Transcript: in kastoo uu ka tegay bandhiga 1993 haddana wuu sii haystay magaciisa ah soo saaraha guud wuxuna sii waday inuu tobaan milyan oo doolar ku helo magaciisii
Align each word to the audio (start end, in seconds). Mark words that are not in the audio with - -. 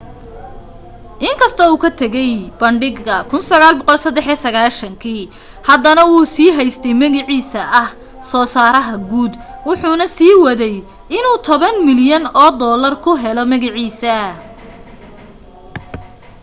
in 1.27 1.33
kastoo 1.41 1.69
uu 1.73 1.81
ka 1.83 1.89
tegay 2.01 2.31
bandhiga 2.59 3.15
1993 3.33 5.11
haddana 5.69 6.01
wuu 6.09 6.25
sii 6.33 6.49
haystay 6.57 6.95
magaciisa 7.01 7.59
ah 7.81 7.89
soo 8.29 8.45
saaraha 8.55 8.95
guud 9.09 9.31
wuxuna 9.67 10.05
sii 10.15 10.35
waday 10.45 10.75
inuu 11.17 11.37
tobaan 11.47 11.77
milyan 11.87 12.23
oo 12.41 12.49
doolar 12.61 12.93
ku 13.03 13.11
helo 13.23 13.43
magaciisii 13.51 14.29